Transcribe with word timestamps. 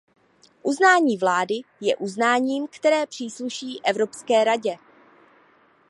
Uznání 0.63 1.17
vlády 1.17 1.61
je 1.81 1.95
uznáním, 1.95 2.67
které 2.67 3.05
přísluší 3.05 3.81
Evropské 3.85 4.43
radě. 4.43 4.77